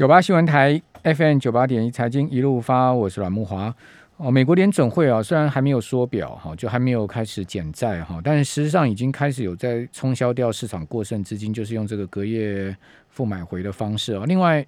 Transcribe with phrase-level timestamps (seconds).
[0.00, 3.74] 九八新闻台 FM 九八点一财经一路发，我是阮木华。
[4.16, 12.74] 哦，美国联准会啊，虽然还没有缩表哈，就还没有开始减债哈，但是事实上已经开始有在冲销掉市场过剩资金，就是用这个隔夜
[13.10, 14.24] 负买回的方式啊。
[14.26, 14.66] 另外，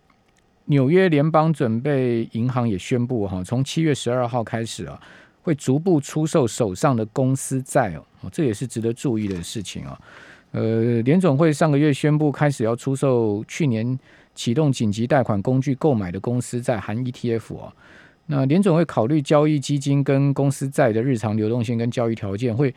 [0.66, 5.00] 纽约联邦准备银行也宣布哈，从七月十二号开始啊，
[5.40, 9.98] 会逐步出售手上的公司债哦，这也是值得注意的事情啊。
[10.50, 13.98] 呃，联总会上个月宣布开始要出售去年
[14.34, 17.72] 启动紧急贷款工具购买的公司债，含 ETF 啊。
[18.26, 22.74] 那联总会考虑交易基金跟公司债的日常流动性跟交易条件，会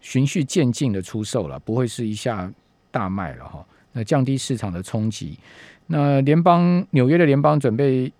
[0.00, 2.52] 循序渐进的出售了，不会是一下
[2.90, 3.64] 大卖了哈。
[3.92, 5.38] 那降低市场的冲击。
[5.86, 8.12] 那联邦纽约的联邦准备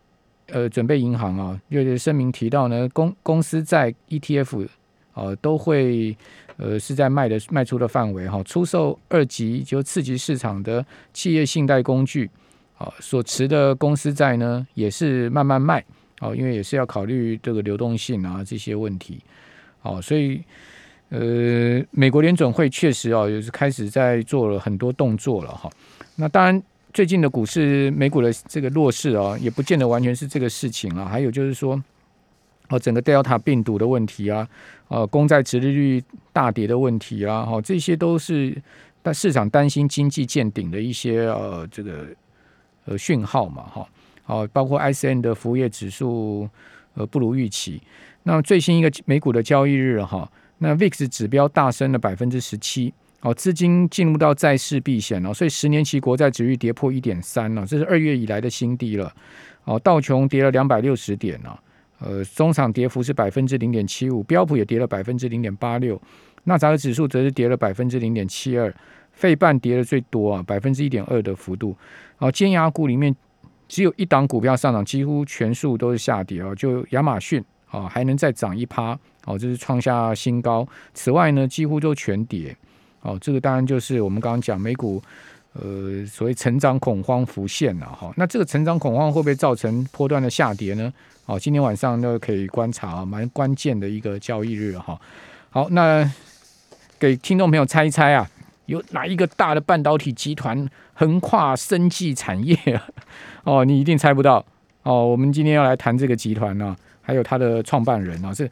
[0.46, 4.66] 呃准备银行啊，又声明提到呢，公公司在 ETF
[5.14, 6.16] 呃都会
[6.56, 12.30] 呃是在卖的卖出的范围哈，出售二级就次级市场的企业信贷工具
[12.80, 15.84] 啊，所持的公司债呢也是慢慢卖。
[16.20, 19.18] 哦，因为也是要考虑这个流动性啊这些问题，
[19.80, 20.38] 哦，所以
[21.08, 25.70] 呃，美国联准会确实哦，也是开始在做了很多动作了哈。
[26.16, 31.06] 那当然，最近的股市美股的这个弱势啊，也不见得完全是这个事情啊。
[31.06, 31.82] 还有就是说，
[32.68, 34.46] 哦，整个 Delta 病毒的问题啊，
[34.88, 38.54] 呃，公债殖利率大跌的问题啊，哈，这些都是
[39.00, 42.06] 但市场担心经济见顶的一些呃这个
[42.90, 43.88] 呃讯号嘛，哈。
[44.26, 46.48] 哦，包括 ICN 的服务业指数
[46.94, 47.82] 呃不如预期。
[48.22, 52.92] 那最新一个美股的交易日哈，那 VIX 指标大升了百分之十七。
[53.22, 59.12] 哦，资金进入到债市避险了，所以十年期国债指率跌破一点三了，这是二月以来的新低了。
[59.64, 61.58] 哦，道琼跌了两百六十点呢，
[61.98, 66.00] 呃，中场跌幅是百分之零点七五，标普也跌了百分之零点八六，
[66.44, 68.72] 纳扎克指数则是跌了百分之零点七二，
[69.20, 71.76] 费半跌的最多啊，百分之一点二的幅度。
[72.18, 73.14] 哦，尖牙股里面。
[73.72, 76.52] 只有一档股票上涨，几乎全数都是下跌啊。
[76.56, 77.40] 就亚马逊
[77.70, 80.66] 啊，还能再涨一趴哦，这是创下新高。
[80.92, 82.56] 此外呢，几乎都全跌
[83.02, 83.16] 哦。
[83.20, 85.00] 这个当然就是我们刚刚讲美股
[85.52, 88.12] 呃所谓成长恐慌浮现了哈。
[88.16, 90.92] 那这个成长恐慌会不会造成波段的下跌呢？
[91.26, 95.00] 哦，今天晚上都可以观察啊，蛮关键的一个交易日哈。
[95.50, 96.04] 好，那
[96.98, 98.28] 给听众朋友猜一猜啊。
[98.70, 102.56] 有哪一个大的半导体集团横跨生技产业
[103.42, 104.44] 哦，你一定猜不到
[104.84, 105.04] 哦。
[105.04, 108.48] 我们今天要来谈这个集团呢，还有它的创办人啊，是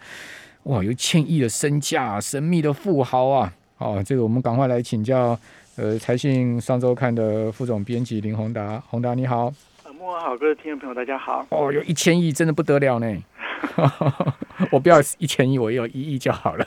[0.65, 3.55] 哇有千亿的身价，神秘的富豪啊！
[3.79, 5.39] 哦，这个我们赶快来请教
[5.77, 9.55] 呃财信上周看的副总编辑林宏达，宏达你好。
[9.99, 11.45] 呃，莫文好，各位听众朋友大家好。
[11.51, 13.17] 哦，有一千亿真的不得了呢。
[14.71, 16.67] 我不要一千亿，我有一亿就好了。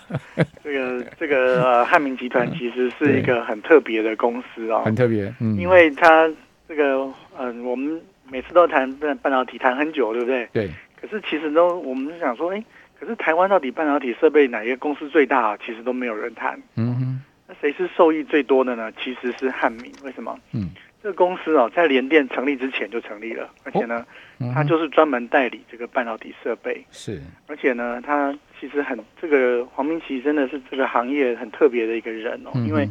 [0.64, 6.30] 这个这个呃，汉明集团其实是一个很特别的公司哦，很特别，嗯，因为它
[6.68, 10.48] 这个嗯，我们每次都谈半半导体谈很久，对不对？
[10.52, 10.69] 对。
[11.00, 12.63] 可是其实都我们想说，哎，
[13.00, 15.58] 可是台湾到底半导体设备哪一个公司最大？
[15.58, 16.62] 其实都没有人谈。
[16.75, 17.22] 嗯哼。
[17.48, 18.92] 那谁是受益最多的呢？
[19.02, 19.92] 其实是汉明。
[20.03, 20.38] 为什么？
[20.52, 20.69] 嗯。
[21.03, 24.06] 这个公司哦，在联电成立之前就成立了，而且呢，
[24.53, 26.85] 它就是专门代理这个半导体设备。
[26.91, 32.88] 是，而且呢，它其实很这个黄明奇真的是这个行业很特别的一个人哦，因为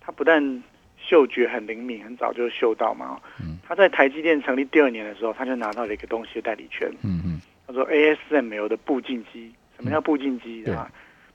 [0.00, 0.62] 他不但
[0.98, 3.18] 嗅觉很灵敏，很早就嗅到嘛。
[3.40, 3.56] 嗯。
[3.66, 6.86] 他在台积电成立第二年的时候，他就拿到了一个东西的代理权。
[7.02, 7.40] 嗯嗯。
[7.66, 10.62] 他说 ASML 的步进机，什么叫步进机？
[10.64, 10.90] 对吧？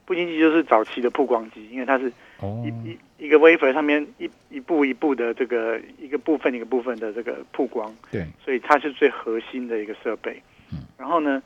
[0.06, 2.12] 步进机就是早期的曝光机，因为它是
[2.64, 10.40] 一一一个 wafer 上面一一步一步的这个一个部分一个部分的这个曝光，对，所以它是最核心的一个设备。
[10.72, 11.42] 嗯，然后呢，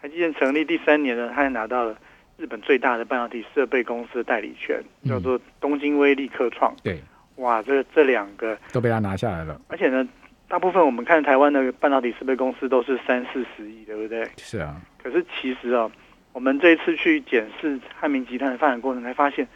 [0.00, 1.96] 台积电成立第三年呢，它还拿到了
[2.36, 6.74] 日本最大的半导体设备公司的代理权，叫做东京威力科创。
[6.82, 7.00] 对，
[7.36, 9.58] 哇，这这两个都被他拿下来了。
[9.68, 10.06] 而且呢，
[10.46, 14.28] 大部分我们看台湾的半导体设备公司都是三四十亿，对不对？
[14.36, 14.80] 是啊。
[15.02, 15.90] 可是其实啊。
[16.34, 19.46] 我们这一次去检视汉明集团的发展过程，才发现，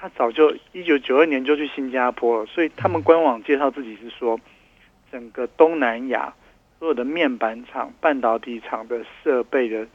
[0.00, 2.46] 他早就一九九二年就去新加坡了。
[2.46, 4.40] 所以他们官网介绍自己是说，
[5.12, 6.32] 整个东南亚
[6.78, 9.86] 所有的面板厂、半导体厂的设备的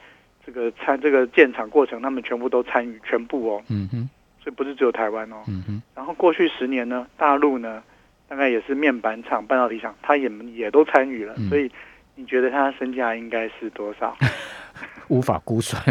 [0.45, 3.63] 这个参这个建厂过程，他们全部都参与，全部哦。
[3.69, 4.09] 嗯哼。
[4.43, 5.37] 所以不是只有台湾哦。
[5.47, 5.81] 嗯哼。
[5.95, 7.81] 然后过去十年呢，大陆呢，
[8.27, 11.35] 大概也是面板厂、半导体厂，他也也都参与了。
[11.49, 11.71] 所以
[12.13, 14.15] 你觉得他身价应该是多少？
[15.07, 15.83] 无法估算。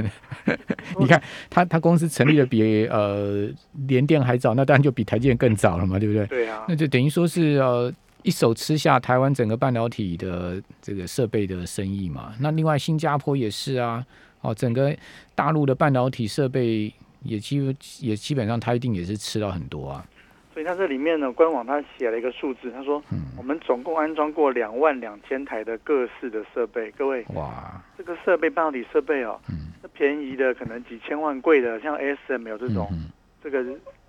[0.98, 3.48] 你看，他他公司成立的比呃
[3.86, 6.26] 联电还早，那当然就比台积电更早了嘛，对不对？
[6.26, 6.64] 对啊。
[6.69, 7.92] 那就等于说是呃
[8.22, 12.34] 一手吃下台湾整个半导体的这个设备的生意嘛。
[12.40, 14.04] 那另外新加坡也是啊，
[14.40, 14.94] 哦，整个
[15.34, 16.92] 大陆的半导体设备
[17.22, 20.04] 也基也基本上他一定也是吃到很多啊。
[20.55, 26.93] 所以它这里面呢，官网它写了一个数字，他说嗯，我们总共安装过两万两千台的各式的设备。
[26.93, 33.11] 各位，哇，这个设备半导体设备哦，嗯，那便宜的可能几千万，贵的像 ASM 有这种，嗯，
[33.43, 33.65] 这个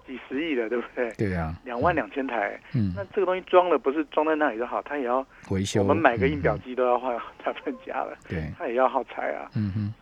[0.06, 1.12] 几十亿的，对不对？
[1.18, 7.12] 对啊，两万两千台，嗯，那这个东西装了不是装在那里就好，它也要维修，我们买个印表嗯，机都要花
[7.44, 9.50] 大分价了，对，它也要耗材啊。
[9.56, 9.94] 嗯哼，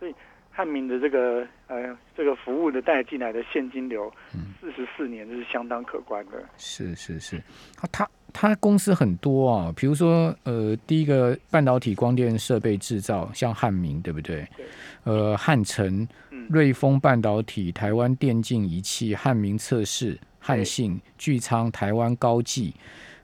[0.56, 6.42] 汉民的这个呃这个服务的带进来的现金流嗯，四十四年，这是相当可观的。
[6.56, 7.36] 是是是，
[7.80, 14.46] 啊他他公司很多啊，比如说呃，第一个半导体光电设备制造，像汉民对不对？
[14.56, 14.66] 对。
[15.02, 22.72] 呃，汉城、嗯，瑞丰半导体、台湾电竞仪器、汉民测试、汉信、巨昌、台湾高技，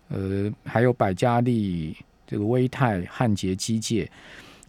[0.08, 4.08] 呃，还有百家利、这个威泰、汉杰机械。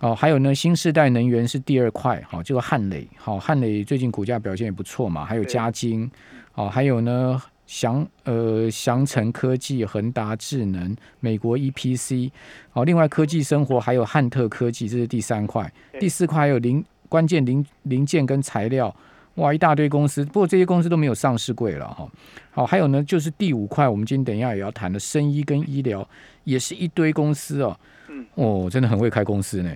[0.01, 5.53] 哦，还有呢，新世代能源是第二块，好、这个汉磊，好、汉磊最近股价表现也不错嘛，还有对。
[5.53, 6.09] 嘉金，
[6.55, 12.31] 哦，还有呢，祥呃翔城科技、恒达智能、美国 EPC，
[12.73, 18.93] 哦，另外科技生活还有汉特科技，这是第三块，第四块还有零关键零零件跟材料，
[19.35, 22.09] 哇，一大堆公司，不过这些公司都没有上市柜了哈。
[22.49, 26.07] 好，还有呢，就是第五块，我们今天等一下也要谈的生医跟医疗，
[26.43, 29.75] 也是一堆公司哦，嗯，哦，真的很会开公司呢，我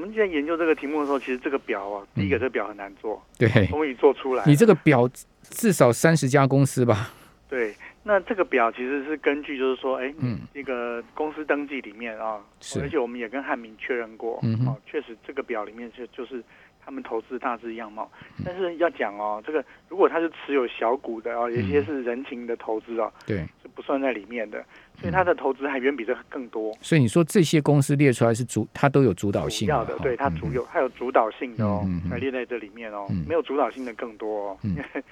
[0.00, 3.66] 们在研究这个题目的时候，其实这个表啊，第一个这个表很难做，对。
[3.66, 4.44] 终于做出来。
[4.46, 5.08] 你这个表
[5.42, 7.12] 至少三十家公司吧？
[7.48, 7.74] 对，
[8.04, 16.42] 那这个表其实是根据就是说，哎，嗯，那个公司登记里面啊，是而且我们也跟汉民确认过，嗯确实这个表里面就就是
[16.84, 18.08] 他们投资大致样貌。
[18.38, 24.64] 嗯但是要讲哦，这个如果他是持有小股的哦，有些是人情的投资哦，对，是不算在里面的，
[25.00, 26.76] 所以他的投资还远比这更多。
[26.80, 34.58] 所以你说这些公司列出来是主，它都有主导主性要的，对它主有，它有主导性的哦嗯嗯嗯，才列在这里面哦嗯，没有主导性的更多哦。
[34.62, 34.76] 嗯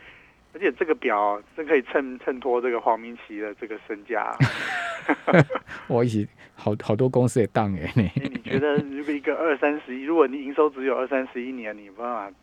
[0.54, 4.34] 而且这个表真可以衬衬托这个黄明奇的这个身价。
[5.86, 12.34] 我一起好好多公司也当哎你觉得如果一个二三十亿，如果你营收只有二三十一年，你有办法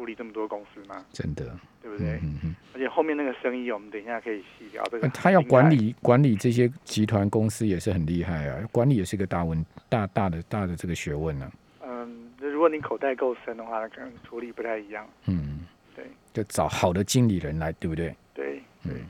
[0.00, 1.04] 处理这么多公司吗？
[1.12, 1.44] 真的，
[1.82, 2.12] 对不对？
[2.22, 5.10] 嗯嗯而且后面那个生意，我们等一下可以细聊这个嗯，。
[5.12, 11.52] 他要管，理管理这些集团公司也是很厉害啊，管理也是个大问大大的大的这个学问呢、
[11.82, 15.06] 嗯，如果你口袋够深的话，可能处理不太一样。
[15.26, 18.16] 嗯，对，就找好的经理人来，对不对？
[18.32, 19.02] 对，嗯，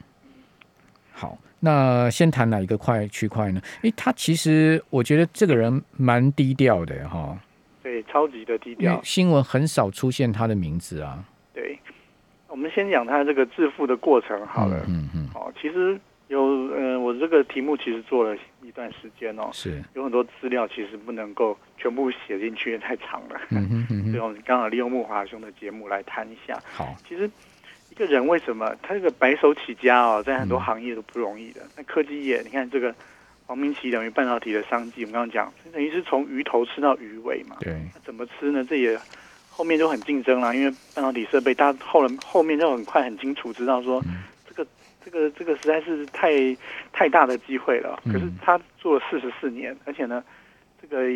[1.12, 3.62] 好，那先谈哪一个块区块呢？
[3.82, 7.38] 诶，他其实我觉得这个人蛮低调的哈，
[7.82, 9.00] 对，超级的低调。
[9.02, 11.24] 新闻很少出现他的名字啊。
[11.54, 11.78] 对，
[12.48, 14.84] 我们先讲他这个致富的过程好了。
[14.88, 15.98] 嗯嗯，哦，其实
[16.28, 23.40] 有呃，我这个题目其实做了一段时间哦，是，有很多资料其实不能够全部写进去，太长了。
[23.50, 26.60] 嗯所以，我们刚好利用木华兄的节目来谈一下。
[26.70, 27.28] 好，其实
[27.90, 31.62] 一个人为什么他这个白手起家哦，在很多嗯行业都不容易的。
[31.76, 32.94] 那科技业，你看这个
[33.50, 37.56] 黄明奇等于半导体的商机，我们刚刚讲，等于是从鱼头吃到鱼尾嘛。
[37.58, 38.64] 对，那怎么吃呢？
[38.64, 38.96] 这也
[39.50, 44.64] 后面就很竞争啦，因为半导体设备，大家后来后面就很快很清楚知道说，嗯这个
[45.04, 46.30] 这个这个实在是太
[46.92, 48.00] 太大的机会了。
[48.04, 50.22] 嗯可是他做了四十四年，而且呢，
[50.80, 51.10] 这个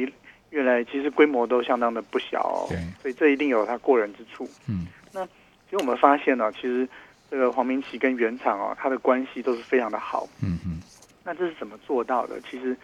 [0.51, 4.45] 越来其实规模都相当的不小、哦，对，所以这一定有他过人之处。
[4.69, 6.89] 嗯那其实我们发现呢、其实
[7.31, 10.29] 这个黄明奇跟原厂哦，他的关系都是非常的好。
[10.43, 10.81] 嗯嗯，
[11.25, 12.41] 那这是怎么做到的？
[12.43, 12.77] 其实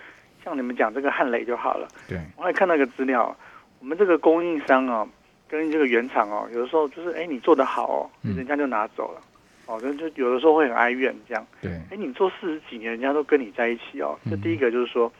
[0.43, 1.87] 像你们讲这个汉雷就好了。
[2.09, 3.37] 对，我还看到一个资料，
[3.79, 5.09] 我们这个供应商哦，
[5.49, 9.21] 跟这个原厂哦，有的时候就是哎你做得好哦，嗯人家就拿走了。
[9.67, 11.47] 哦，就就有的时候会很哀怨这样。
[11.62, 14.19] 对，哎，你做四十几年，人家都跟你在一起哦。
[14.29, 15.12] 这嗯第一个就是说，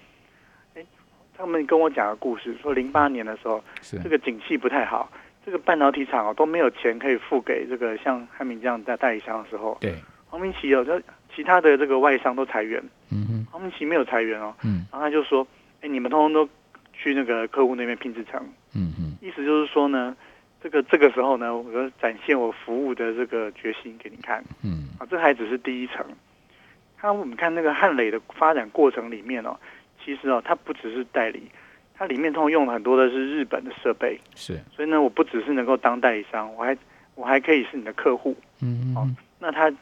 [0.75, 0.85] 哎，
[1.39, 5.09] 他们跟我讲个故事，说零八年的时候，是这，个景气不太好，
[5.47, 9.95] 这个半导体厂哦都没有钱可以付给这个像汉明这样的代理商的时候，对，
[10.27, 11.01] 黄明奇哦，这
[11.33, 14.87] 其他的这个外商都裁员，嗯哼，黄明奇没有裁员哦，嗯。
[14.91, 15.47] 然后他就说，
[15.81, 16.49] 哎，你们通通都
[16.93, 18.41] 去那个客户那边拼制成，
[18.75, 20.17] 嗯嗯，意思就是说呢，
[20.63, 24.43] 这个这个时候呢，我就展现我服务的这个决心给你看。
[24.63, 24.89] 嗯。
[24.99, 26.05] 啊，这还只是第一层。
[26.97, 29.57] 他我们看那个汉磊的发展过程里面哦，
[30.05, 31.51] 其实哦，它不只是代理，
[31.95, 36.77] 它里面通常用了很多的是日本的设备，是，所以呢，我不只是能够当代理商，我还
[37.15, 38.37] 我还可以是你的客户。
[38.43, 39.73] 好嗯嗯那他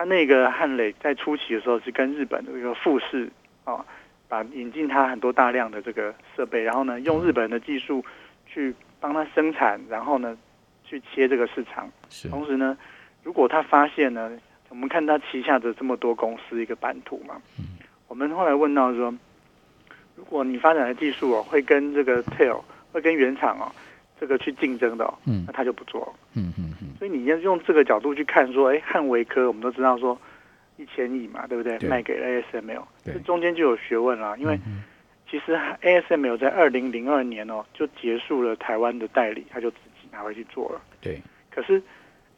[0.00, 3.28] 他那个汉磊在初期的时候是跟日本的一个富士
[3.64, 3.84] 啊，
[4.28, 8.02] 把引进他很多大量的这个设备，然后呢，用日本人的技术
[8.46, 10.34] 去帮他生产，然后呢
[10.84, 11.86] 去切这个市场。
[12.08, 12.78] 是，同时呢，
[13.22, 14.32] 如果他发现呢，
[14.70, 17.66] 我们看他旗下的这么多公司一个版图嘛，嗯
[18.08, 19.14] 我们后来问到说，
[20.16, 23.70] 如果你发展的技术哦会跟这个 Tail 会跟原厂哦
[24.20, 26.14] 这个去竞争的、哦，嗯那他就不做。
[26.34, 30.16] 嗯嗯嗯，所以你要用这个角度去看，说，哎，汉维科，我们都知道说，
[30.76, 31.78] 一千亿嘛，对不对？
[31.78, 34.36] 对卖给了 ASML，对这中间就有学问啦。
[34.38, 34.82] 因为嗯
[35.30, 40.80] 其实 ASML 在二零零二年哦就结束了台湾的代理，他就自己拿回去做了。
[41.00, 41.80] 对，可是，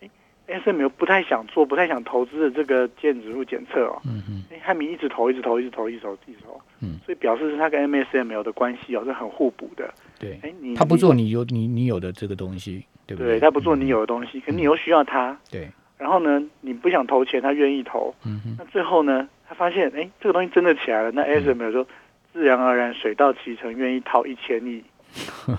[0.01, 0.11] 诶
[0.47, 9.93] ASML 不太想做、不太想投资的这个电子物检测哦，嗯嗯哎汉民一直投、一直投、一直投、一直投、一直投，嗯，所以表示是他跟 MSML 的关系哦是很互补的。
[10.23, 13.41] 对，哎，你他不做你你有你你有的这个东西，对不对对？
[13.41, 21.85] 他不做你嗯有的东西，可你又需要他，对，然后呢，你不想投钱，他愿意投，嗯哼，那最后呢，他发现哎这个东西真的起来了，那 ASML 就
[22.33, 24.81] 自然而然水到渠成，愿意掏一千亿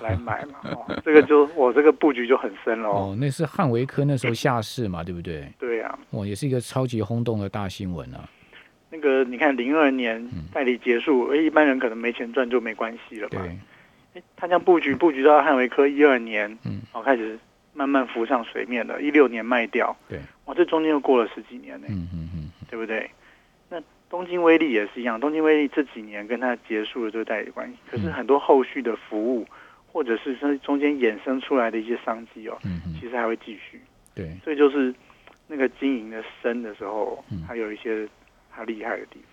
[0.01, 3.11] 来买嘛， 哦，这个就我这个布局就很深了哦。
[3.11, 5.45] 哦，那是汉维科那时候下市嘛，对不对？
[5.59, 8.23] 对啊，哇，也是一个超级轰动的大新闻啊。
[8.89, 13.41] 那个你看零二年嗯代理结束，哎，一般人可能没钱赚就没关系了嘛。
[13.41, 13.57] 对，
[14.13, 17.37] 诶他这样布局布局到汉维科一二年，嗯，哦开始
[17.73, 23.09] 慢慢浮上水面了，一六年卖掉，对，哇，这中间又过了十几年呢，嗯嗯嗯，对不对？
[23.69, 29.47] 那东京威力也是一样，东京威力这几年跟它结束了这个代理关系，可是嗯很多后续的服务
[29.91, 33.81] 或者是它中间衍生出来的一些商机哦，嗯嗯，其实还会继续，
[34.13, 34.93] 对，所以就是
[35.47, 38.07] 那个经营的深的时候嗯，还有一些
[38.51, 39.19] 它厉害的地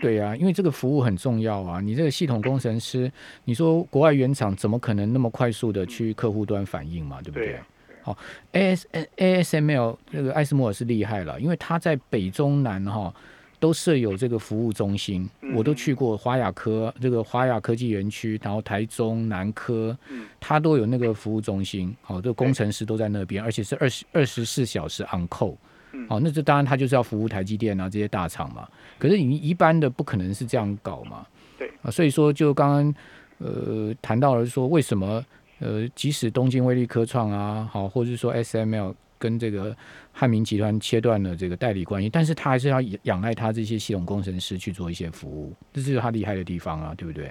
[0.00, 1.80] 对呀、因为这个服务很重要啊。
[1.80, 3.10] 你这个系统工程师，
[3.44, 7.56] 你说国外原厂怎么可能那么快速的去客户端反应嘛，对不对？
[8.02, 8.16] 好
[8.52, 13.14] ，A S A S M L 这个艾斯摩尔是厉害了，因为他在北中南哈、
[13.58, 25.54] 都设有这个服务中心，嗯我都去过华亚科这个华亚科技园区，然后台中南科，嗯，它都有那个服务中心，好、这个工程师都在那边，而且是二十二十四小时 on call。
[25.92, 28.68] 嗯好、那这当然他就是要服务台积电啊这些大厂嘛。
[28.98, 31.26] 可是你一般的不可能是这样搞嘛。
[31.58, 32.94] 对啊，所以说就刚刚
[33.38, 35.24] 呃谈到了说为什么
[35.58, 39.76] 呃即使东京威力科创啊，好，或者是说 SML 跟这个
[40.12, 47.30] 汉民集团切断了这个代理关系，但是他还是要仰赖他这些系统工程师去做一些服务，这是他厉害的地方啊，对不对？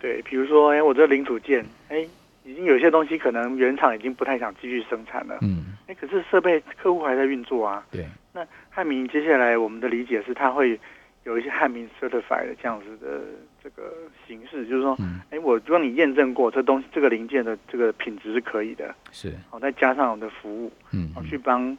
[0.00, 2.06] 对，比如说，哎，我这零组件，哎，
[2.44, 7.84] 已经有些东西可能原厂已经不太想继续生产了，嗯，哎，可是设备客户还在运作啊。
[7.90, 10.78] 对，那汉民接下来我们的理解是，它会
[11.24, 13.22] 有一些汉民 certified 的这样子的
[13.62, 13.94] 这个
[14.28, 21.76] 形式，就是说，嗯，哎，我帮你验证过这东西这个零件的这个品质是可以的，是，好，再加上我们的服务，嗯，好，嗯去帮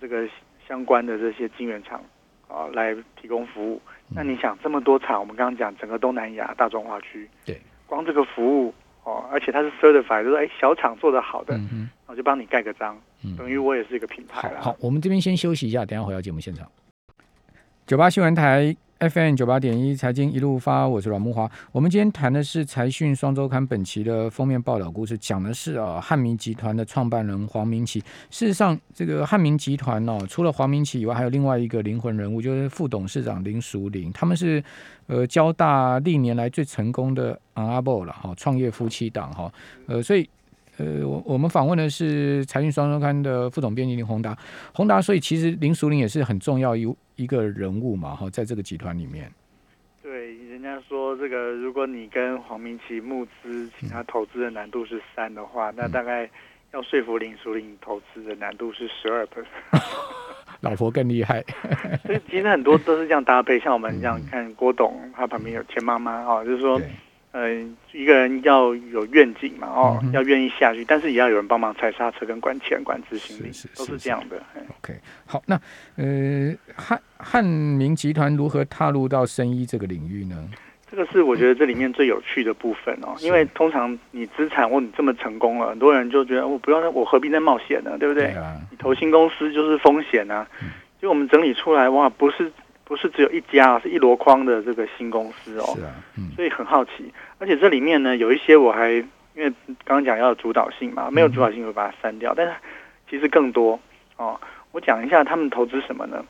[0.00, 0.28] 这个
[0.66, 2.02] 相关的这些晶圆厂
[2.48, 3.80] 啊来提供服务。
[4.10, 8.74] 那你想这么多厂，我们刚刚讲整个东南亚大中华区，对，光这个服务
[9.08, 14.60] 哦，而且它是 certified，就是哎小厂做的好的，嗯哼，我就帮你盖个章，嗯，等于我也是一个品牌了。
[14.60, 16.70] 好好，我们这边先休息一下，等一下回到节目现场。
[17.86, 21.48] 九八新闻台 FM 九八点一财经一路发，我是阮木华。
[21.70, 28.00] 我们今天谈的是财讯双周刊本期的封面报道故事，讲的是啊汉民集团的创办人黄明启。
[28.28, 34.10] 事实上，这个汉民集团哦，除了黄明启以外，还有另外一个灵魂人物，就是副董事长林淑玲。
[34.12, 34.60] 他们是
[35.06, 39.52] 呃交大历年来最成功的 Unable 了哈，创业夫妻档哈。
[39.86, 40.28] 呃，所以
[40.76, 44.36] 呃，我我们访问的是财讯双周刊的副总编辑林宏达，
[44.74, 46.84] 宏达，所以其实林淑玲也是很重要一
[47.18, 49.30] 一个人物嘛，哈，在这个集团里面，
[50.00, 56.30] 对，人家说这个，如果你跟黄明奇募资，请他投资的难度是三的话，那大概
[56.72, 59.26] 要说服林淑玲投资的难度是十二。
[60.60, 61.44] 老婆更厉害，
[62.06, 66.80] 所以其实很多都是这样搭配，像我们这样看郭董，他旁边有钱妈妈哦，就是说，
[67.38, 74.36] 对，嗯、一个人要有愿景嘛，哦，嗯要愿意下去，但是也要有人帮忙踩刹车跟管钱、管执行力，是是都是是这样的。
[74.54, 74.94] 哎 OK，
[75.26, 75.60] 好，那
[75.96, 80.48] 呃汉汉民集团如何踏入到生医这个领域呢？
[80.90, 87.98] 这个是我觉得这里面最有趣的部分哦，因为通常你资产或你这么成功了，很多人就觉得我不要，我何必再冒险呢？
[87.98, 88.28] 对不对？
[88.28, 90.48] 啊，你投新公司就是风险啊。
[90.98, 92.50] 结果我们整理出来，哇，不是
[92.88, 95.74] 不是只有一家啊，是一箩筐的这个新公司哦。
[95.76, 95.82] 是。
[95.82, 99.48] 啊，嗯，所以很好奇，而且这里面呢有一些我还因为
[99.84, 102.52] 刚刚讲要有主导性嘛，没有主导性会把它删掉，但是
[103.08, 103.78] 其实更多。
[104.16, 104.40] 哦。
[104.70, 106.22] 我讲一下他们投资什么呢？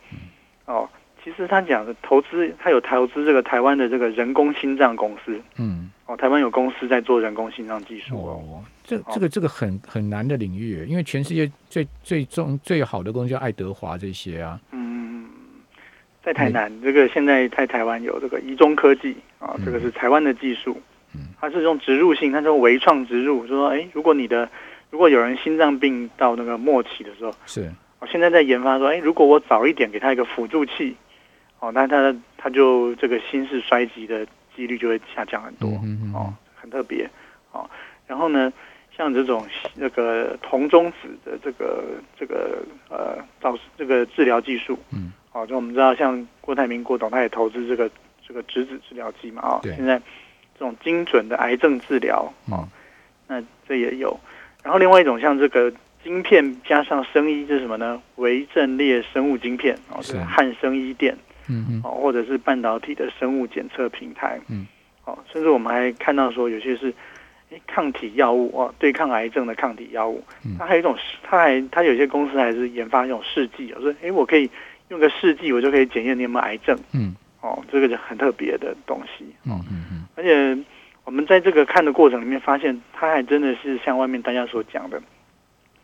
[0.64, 0.88] 哦，
[1.22, 5.38] 其实他讲的投资，他有投资这个台湾的这个人工心脏公司。
[5.56, 8.40] 嗯，哦，台湾有公司在做人工心脏技术哦。
[8.48, 14.77] 哦，这这个这个很很难的领域，因为全世界最最重最好的公司叫爱德华这些啊，嗯，
[16.28, 19.64] 在台南，这个现在在台湾有这个宜中科技啊，嗯。
[19.64, 20.78] 这个是台湾的技术
[21.14, 24.46] 嗯，它是用植入性，它是用微创植入，就说，哎，如果你的
[24.90, 30.94] 如果有人心脏病到那个末期的时候，是，我现在在研发说，哎，如果我早一点给他一个辅助器，
[31.60, 35.70] 哦，那他他就这个心室衰竭的几率就会下降很多，
[36.12, 37.08] 哦，很特别，
[37.52, 37.64] 哦，
[38.06, 38.52] 然后呢，
[38.94, 41.84] 像这种那个铜中子的这个
[42.20, 42.58] 这个
[42.90, 47.90] 呃造这个治疗技术，嗯，哦，就我们知道像郭台铭郭董，他也投资这个
[48.26, 49.74] 这个质子治疗机嘛，哦，对。
[49.76, 49.98] 现在
[50.58, 52.66] 这种精准的癌症治疗，嗯。
[53.26, 54.18] 那这也有。
[54.62, 58.00] 然后另外一种像这个晶片加上生医，这是什么呢？
[58.16, 60.12] 维阵列生物晶片哦，是。
[60.12, 61.16] 是汉生医电
[61.48, 64.66] 嗯嗯哦，或者是半导体的生物检测平台，嗯，
[65.04, 66.92] 哦，甚至我们还看到说有些是。
[67.50, 70.54] 诶抗体药物哦，对抗癌症的抗体药物，嗯。
[70.58, 74.50] 它还有一种，它还它有些公司还是研发一种试剂，我说，哎，我可以
[74.88, 77.14] 用个试剂，我就可以检验你有没有癌症，嗯。
[77.40, 80.04] 哦，这个就很特别的东西，嗯嗯嗯。
[80.16, 80.58] 而且
[81.04, 85.00] 我们在这个看的过程里面发现，它还真的是像外面大家所讲的，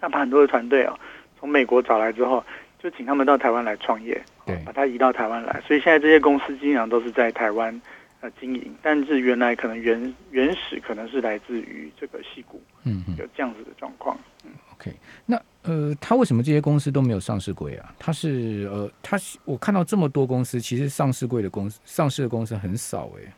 [0.00, 0.98] 他把很多的团队哦，
[1.38, 2.44] 从美国找来之后，
[2.82, 4.58] 就请他们到台湾来创业，哦对。
[4.66, 7.80] 把它移到台湾来，所以现在这些公司经常都是在台湾
[8.24, 14.18] 呃经营，但是原来可能原原始可能是来自于这个戏骨，嗯嗯有这样子的状况。
[14.46, 14.90] 嗯，OK。
[15.26, 17.94] 那呃，他为什么这些公司都没有上市柜啊？
[17.98, 23.30] 他是呃，他是我看到这么多公司，其实上市柜的公司上市的公司很少诶。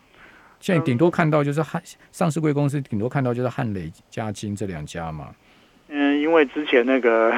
[0.60, 5.34] 现在顶多看到就是汉上市柜公司，顶多看到就是汉磊、嘉金这两家嘛。
[5.88, 7.32] 嗯，因为之前那个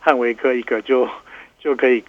[0.00, 1.08] 汉维科一个就
[1.60, 2.02] 就可以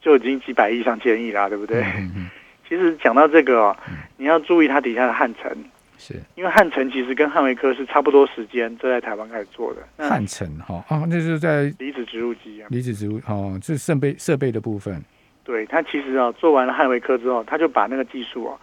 [0.00, 1.82] 就已经几百亿上千亿啦，对不对？
[1.82, 2.30] 嗯嗯，
[2.68, 3.76] 其实讲到这个哦，
[4.16, 5.50] 你要注意它底下的汉城，
[5.98, 9.80] 是因为汉城其实跟汉维科是差不多时间就在台湾开始做的。
[9.96, 15.02] 那汉城哈啊，那是在离子植入机啊，离子植入哦，这是设备设备的部分。
[15.44, 18.58] 对它其实啊做完了汉维科之后，他就把那个技术哦，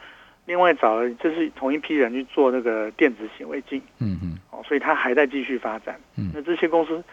[0.46, 6.00] 另外找了就是同一批人去做那个电子显微镜嗯嗯哦，所以它还在继续发展。
[6.18, 7.04] 嗯那这些公司，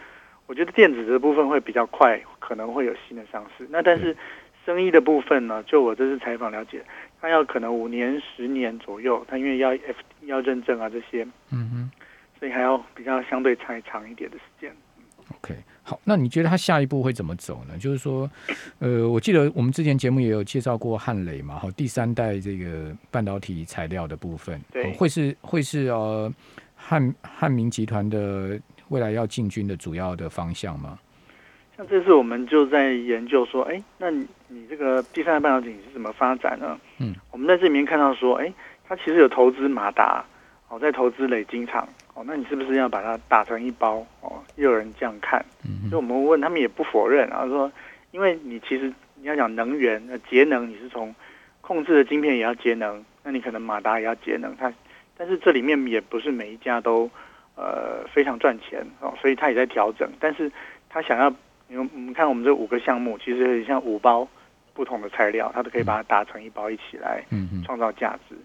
[0.47, 3.67] 我觉得电子的部分会比较快，可能会有新的上市。
[3.69, 4.17] 那但是
[4.65, 6.83] 生意的部分呢，就我这次采访了解，
[7.21, 11.91] 它要可能五年、十年左右，它因为要 F 要认证啊这些，嗯哼
[12.39, 14.71] 所以还要比较相对长长一点的时间。
[15.37, 15.55] ，OK。
[15.81, 17.75] 好，那你觉得他下一步会怎么走呢？
[17.79, 18.29] 就是说，
[18.77, 26.31] 呃，我记得我们之前节目也有介绍过汉磊嘛，哈，第三代这个半导体材料的部分，对哦会是会是呃
[26.75, 30.99] 汉汉明集团的未来要进军的主要的方向吗？
[31.75, 34.11] 像这次我们就在研究说，哎，那
[34.49, 36.79] 你你这个第三代半导体是怎么发展呢？
[36.99, 38.51] 嗯，我们在这里面看到说，哎，
[38.87, 40.23] 它其实有投资马达，
[40.67, 44.05] 哦，在投资磊晶厂，哦，那你是不是要把它打成一包？
[44.21, 45.43] 哦，也有人这样看。
[45.63, 47.71] 嗯就我们问他们也不否认啊，说
[48.11, 51.13] 因为你其实你要讲能源、呃节能，你是从
[51.61, 54.71] 控制的晶片也要节能，那你可能马达也要节能，它
[55.17, 57.09] 但是这里面也不是每一家都
[57.55, 60.51] 呃非常赚钱哦，所以它也在调整，但是
[60.89, 61.29] 它想要，
[61.69, 64.27] 因为我们看我们这五个项目，其实很像五包
[64.79, 67.61] 不同的材料，它都可以把它打成一包一起来嗯嗯。
[67.65, 68.35] 创造价值。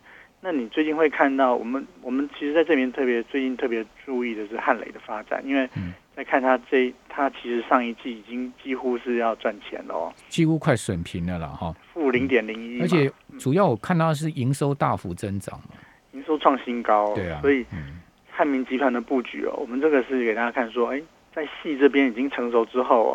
[0.40, 5.94] 那你最近会看到我们，我们其实在这边特别最近特别注意的是汉磊的发展，因为嗯。
[6.16, 11.72] 在看它这它其实上一季已经几乎是要赚钱了哦，几乎快损平了啦，哈。
[11.92, 15.74] 负零点零一，而且主要我看到是营收大幅增长嘛，
[16.12, 18.00] 营收创新高，对啊，所以嗯。
[18.30, 21.00] 汉民集团的布局哦，我们这个是给大家看说，哎，
[21.32, 23.14] 在戏这边已经成熟之后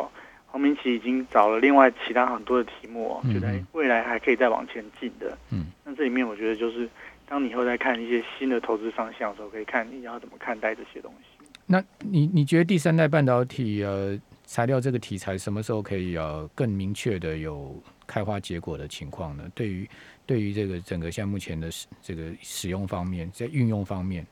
[0.50, 5.38] 黄明奇已经找了另外其他很多的题目哦，嗯觉得哎未来还可以再往前进的。
[5.50, 6.88] 嗯，那这里面我觉得就是，
[7.26, 11.46] 当你以后在看一些新的投资方向的时候，可以看你要怎么看待这些东西。
[11.66, 19.44] 那你你觉得第三代半导体呃材料这个题材什么时候可以呃更明确的有开花结果的情况呢？
[19.54, 19.88] 对于
[20.26, 24.26] 对于这个整个像目前的使这个使用方面，在运用方面，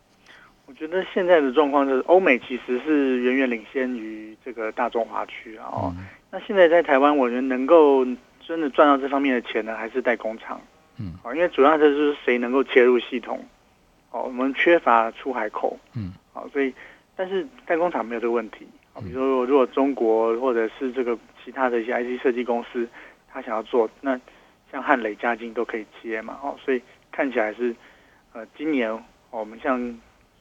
[0.69, 5.93] 我觉得现在的状况就是，欧美其实是远远领先于这个大中华区啊哦。
[5.97, 8.05] 嗯那现在在台湾，我觉得能够
[8.47, 10.61] 真的赚到这方面的钱呢，还是代工厂。
[10.99, 13.43] 嗯，好，因为主要就是谁能够切入系统。
[14.11, 15.79] 哦，我们缺乏出海口。
[15.97, 16.71] 嗯，好，所以
[17.17, 18.69] 但是代工厂没有这个问题。
[18.93, 22.87] 好，比如说如果中国或者是这个其他的一些 IC 设计公司，
[23.33, 24.21] 他想要做，那
[24.71, 26.39] 像汉磊、嘉金都可以接嘛。
[26.43, 27.75] 哦，所以看起来是
[28.35, 29.79] 呃，今年、哦我们像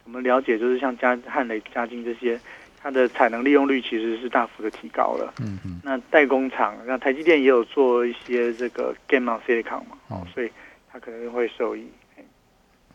[0.07, 2.39] 我们了解，就是像嘉汉雷、嘉金这些。
[2.79, 5.33] 它的产能利用率其实是大幅的提高了。
[5.41, 10.49] 嗯嗯那代工厂，那台积电也有做一些这个 Game on Silicon 嘛，哦，所以
[10.89, 11.85] 它可能会受益。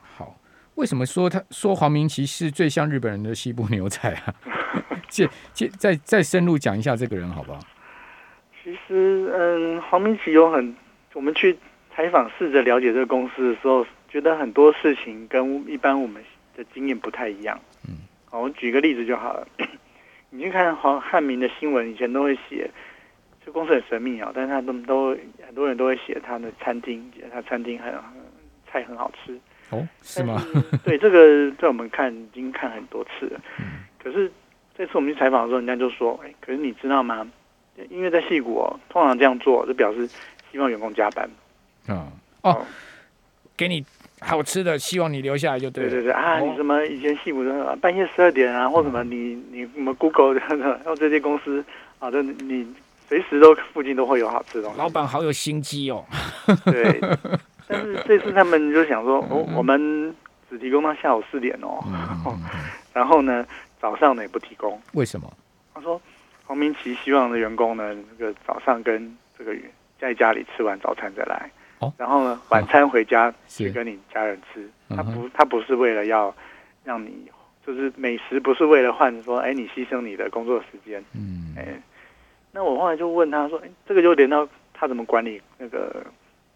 [0.00, 0.38] 好，
[0.76, 4.34] 为什么说他说黄明奇是最像日本人的西部牛仔啊？
[5.10, 7.60] 介介再再深入讲一下这个人好不好？
[8.62, 10.74] 其实，嗯，黄明奇有很，
[11.12, 11.58] 我们去
[11.94, 16.22] 采访试着了解这个公司的时候，觉得很多事情跟一般我们
[16.56, 17.58] 的经验不太一样。
[17.88, 19.46] 嗯，好，我举个例子就好了。
[20.30, 22.70] 你去看黄汉民的新闻，以前都会写，
[23.44, 25.10] 这公司很神秘啊，但是他都都
[25.46, 27.92] 很多人都会写他的餐厅，他餐厅很
[28.70, 29.38] 菜很好吃。
[29.70, 30.42] 哦，是吗？
[30.84, 33.40] 对， 这个在我们看已经看很多次了。
[33.58, 33.64] 嗯
[34.02, 34.28] 可是
[34.76, 37.24] 这次我们去采访的时候，人家就说：“哎，可是你知道吗？
[37.88, 40.08] 因为在戏谷哦，通常这样做就表示
[40.50, 41.30] 希望员工加班。
[41.88, 42.10] 嗯，
[42.42, 42.66] 哦，
[43.56, 43.84] 给你
[44.24, 45.90] 好吃的，希望你留下来就对了。
[45.90, 51.64] 对对对啊，哦你什么以前戏骨的半夜十二点啊，或什么你你什么 Google 的， 然后这些公司
[51.98, 52.66] 啊，这你
[53.08, 54.70] 随时都附近都会有好吃的。
[54.76, 56.04] 老板好有心机哦。
[56.64, 57.00] 对，
[57.68, 60.14] 但是这次他们就想说，哦，我们
[60.48, 61.78] 只提供到下午四点哦，
[62.94, 63.44] 然后呢
[63.80, 64.80] 早上呢也不提供。
[64.92, 65.30] 为什么？
[65.74, 66.00] 他说，
[66.46, 69.54] 黄明奇希望的员工呢，这个早上跟这个
[69.98, 71.50] 在家里吃完早餐再来，
[71.82, 74.68] 哦然后呢晚餐回家去跟你家人吃。
[74.88, 76.34] 他不，他不是为了要
[76.84, 77.26] 让你，
[77.66, 81.80] 就是美食不是为了换说，哎，你牺牲你的工作时间，嗯哎，
[82.52, 86.04] 那我后来就问他说，哎，这个就连到他怎么管理那个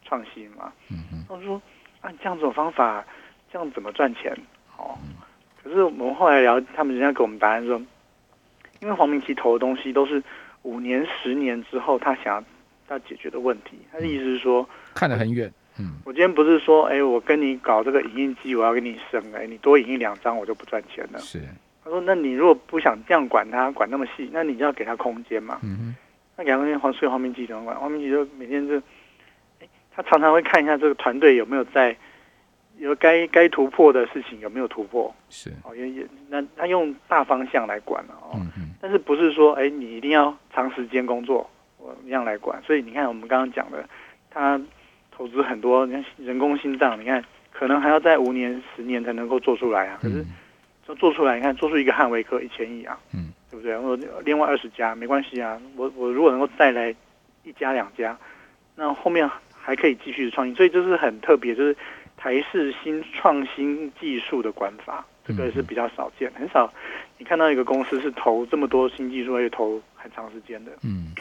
[0.05, 0.73] 创新嘛？
[0.91, 1.61] 嗯嗯他说
[2.03, 3.05] 啊，你这样子的方法，
[3.51, 4.37] 这样怎么赚钱？
[4.77, 4.99] 哦，
[5.63, 7.81] 可是我们后来聊，他们人家给我们答案说，
[8.81, 10.23] 因为黄明奇投的东西都是
[10.63, 12.45] 五年、十年之后他想要
[12.91, 13.79] 要解决的问题。
[13.91, 15.53] 他的意思是说，看得很远。
[15.79, 21.19] 嗯我今天不是说，哎，我跟你搞这个影印机，我要给你省，哎，你多影印两张我就不赚钱了。
[21.19, 21.39] 是
[21.85, 25.61] 他说，那你如果不想这样管他，管那么细，那你就要给他空间嘛。
[25.63, 25.95] 嗯
[26.35, 27.79] 那给他空间，黄所以黄明基怎么管？
[27.79, 28.79] 黄明基就每天就，
[29.61, 31.95] 哎，他常常会看一下这个团队有没有在
[32.79, 42.63] 有该该突破的事情有没有突破是哦，也也那他用大方向来管了哦，嗯嗯但是不是说哎你一定要长时间工作我一样来管？
[42.63, 43.87] 所以你看我们刚刚讲的，
[44.31, 44.59] 他
[45.17, 50.27] 投资很多，你看人工心脏，你看可能还要在五年十年才能够做出来啊，可是嗯
[50.87, 53.77] 就做出来，你看做出一个汉维科一千亿啊，嗯，对不对？
[53.79, 56.95] 我另外二十家没关系啊，我我如果能够带来
[57.45, 58.17] 一家两家，
[58.75, 61.75] 那后面还可以继续创新，所以这是很特别，就是
[62.17, 66.71] 台式新创新技术的管法，这个是比较少见，很少。
[67.19, 70.71] 你看到一个公司是投这么多新技术，而且投很长时间的。
[70.85, 71.15] 嗯。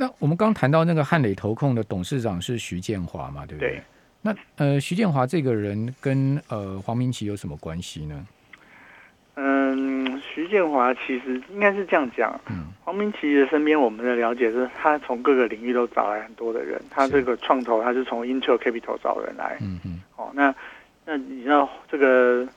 [0.00, 3.72] 那我们刚谈到那个汉磊投控的董事长是徐建华嘛，对不对？
[3.72, 3.82] 对
[4.22, 8.26] 那呃，徐建华这个人跟呃黄明奇有什么关系呢？
[9.34, 16.80] 嗯，徐建华其实应该是这样讲，嗯黄明奇的身边，我们的了解是，他从各个领域都找来很多的人。
[16.88, 19.58] 他这个创投，他是从 Intel Capital 找人来。
[19.60, 20.54] 嗯嗯哦，那
[21.04, 22.48] 那你知道这个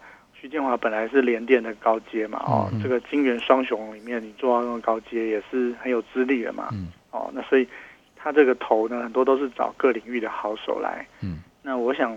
[0.43, 2.37] 徐建华本来是联电的高阶嘛？
[2.45, 6.67] 哦，这个金元双雄里面，你做到那么高阶也是很有资历的嘛。
[6.73, 7.65] 嗯哦，那所以
[8.13, 11.07] 他这个投呢，很多都是找各领域的好手来。
[11.21, 12.13] 嗯那我想，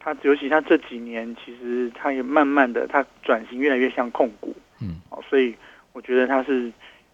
[0.00, 4.52] 他尤其他这几年，其实他也慢慢的，他转型越来越像控股。
[4.80, 5.54] 嗯，哦，所以
[5.92, 6.72] 我觉得他是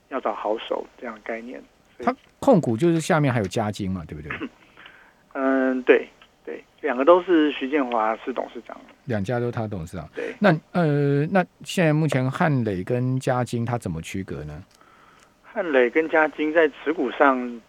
[0.08, 1.62] 要找好手这样的概念。
[1.98, 4.32] 他控股就是下面还有嘉金嘛，对不对？
[5.34, 6.08] 嗯，对
[6.46, 8.74] 对，两个都是徐建华是董事长。
[9.06, 10.08] 两家都他董事长。
[10.14, 14.62] 对，那呃，那现在目前汉磊跟嘉金他怎么区隔呢？
[15.42, 17.60] 汉磊跟嘉金在持股上，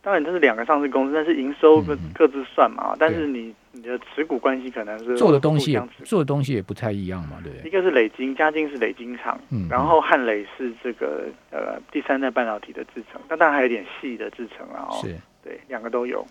[0.00, 2.94] 当然这是两个上市公司，但是营收各各自算嘛。
[2.98, 7.68] 但是你你的持股关系可能是做的东西做的东西也不太一样嘛，对不对？
[7.68, 14.86] 一个是磊晶，嘉金是磊晶厂，嗯，然后汉磊是这个呃第三代半导体的制程，但当然还有点细的制程啊。
[14.90, 16.24] 哦，是对，两个都有。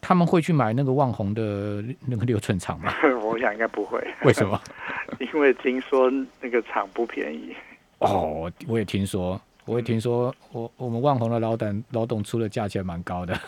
[0.00, 2.92] 他们会去买那个旺红的 那个六寸厂吗？
[3.22, 4.60] 我想应该不会，为什么？
[5.20, 6.10] 因为听说
[6.40, 7.54] 那个厂不便宜。
[7.98, 13.38] 哦，我也听说，我也听说，我我们旺红的老董老董出的价钱蛮高的。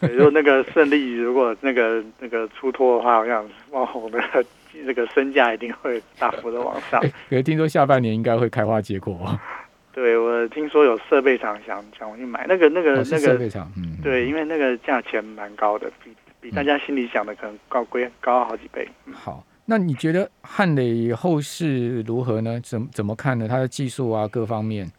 [0.00, 4.20] 对，如果那个胜利如果那个那个出脱的话，好像万红的
[4.72, 7.00] 这个身价一定会大幅的往上。
[7.00, 9.38] 哎可是听说下半年应该会开花结果哦。
[9.92, 18.88] 对我听说有设备厂想想去买那个那个、那个，设备厂，嗯，对，因为那个价钱蛮高的，比比大家心里想的可能高贵高好几倍。
[19.06, 22.60] 嗯好，那你觉得汉磊后市如何呢？
[22.60, 23.48] 怎怎么看呢？
[23.48, 24.90] 它的技术啊，各方面，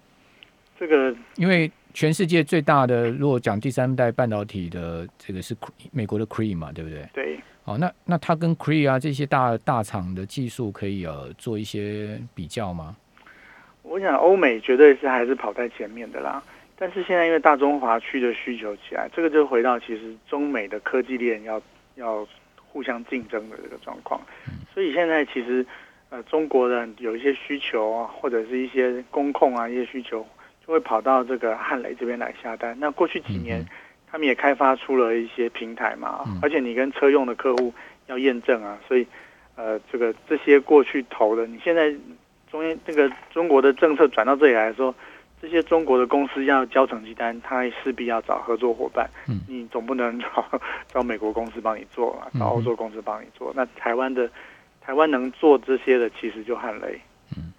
[0.78, 5.56] 这个因为全世界最大的，如果讲第三代半导体的这个是
[5.92, 7.10] 美国的 Cree 嘛，对不对？
[7.14, 12.96] 对，哦，那那它跟 Cree 啊这些大大厂的技术可以呃做一些比较吗？
[13.84, 16.42] 我想欧美绝对是还是跑在前面的啦。
[16.78, 21.62] 但是现在因为大中华区的需求起来，这个就回到其实中美的科技链要
[21.96, 24.20] 要互相竞争的这个状况。
[24.74, 25.64] 所以现在其实
[26.10, 30.26] 呃中国人有一些需求啊，或者是一些工控啊一些需求，
[30.66, 32.76] 就会跑到这个汉雷这边来下单。
[32.80, 33.68] 那过去几年嗯，
[34.12, 37.72] 他们也开发出了一些平台嘛，嗯而且你跟车用的客户
[38.08, 39.06] 要验证啊，所以
[39.56, 41.94] 呃这个这些过去投的，你现在
[42.52, 44.94] 中间这个中国的政策转到这里来说，
[45.42, 49.10] 这些中国的公司要交成绩单，它势必要找合作伙伴。
[49.28, 50.46] 嗯你总不能找
[50.94, 53.52] 找美国公司帮你做嘛，嗯找欧洲公司帮你做。
[53.56, 54.30] 那台湾的
[54.82, 57.00] 台湾能做这些的，其实就汉雷。
[57.38, 57.54] 嗯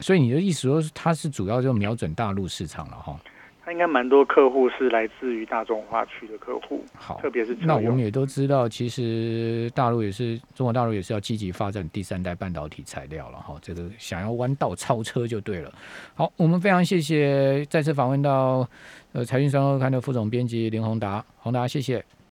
[0.00, 3.16] 所以你的意思说，它是主要就瞄准大陆市场了哈？
[3.64, 15.72] 它应该蛮多客户是来自于大中华区的客户，好，特别是那我们也都知道，其实大陆也是中国大陆也是要积极发展第三代半导体材料了哈，这个想要弯道超车就对了。
[16.14, 18.68] 好，我们非常谢谢再次访问到
[19.12, 22.04] 呃财讯双周刊的副总编辑林宏达，宏达谢谢。